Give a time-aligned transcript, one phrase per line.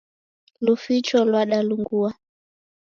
[0.65, 2.11] Luficho lwadalungua